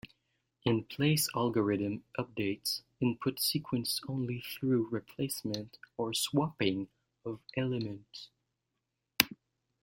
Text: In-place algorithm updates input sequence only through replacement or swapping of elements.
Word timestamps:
In-place 0.65 1.29
algorithm 1.35 2.03
updates 2.17 2.81
input 2.99 3.39
sequence 3.39 4.01
only 4.07 4.41
through 4.41 4.87
replacement 4.89 5.77
or 5.95 6.11
swapping 6.11 6.87
of 7.23 7.39
elements. 7.55 8.29